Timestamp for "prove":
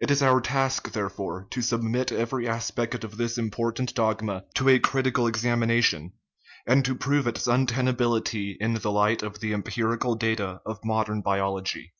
6.94-7.26